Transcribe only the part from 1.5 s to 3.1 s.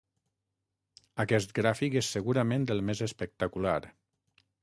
gràfic és segurament el més